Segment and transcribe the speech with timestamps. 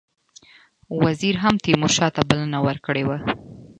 [1.03, 3.17] وزیر هم تیمورشاه ته بلنه ورکړې وه.